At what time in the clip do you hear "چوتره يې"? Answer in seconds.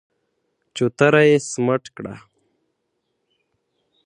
0.75-1.37